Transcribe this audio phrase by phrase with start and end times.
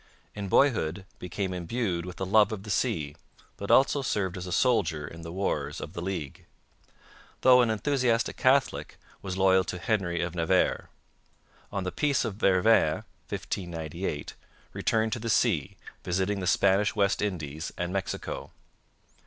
[0.33, 3.15] In boyhood became imbued with a love of the sea,
[3.55, 6.47] but also served as a soldier in the Wars of the League.
[7.41, 10.89] Though an enthusiastic Catholic, was loyal to Henry of Navarre.
[11.71, 14.33] On the Peace of Vervins (1598)
[14.73, 18.49] returned to the sea, visiting the Spanish West Indies and Mexico.